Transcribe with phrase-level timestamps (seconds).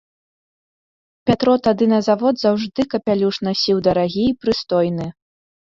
[1.29, 5.07] Пятро тады на завод заўжды капялюш насіў дарагі і прыстойны.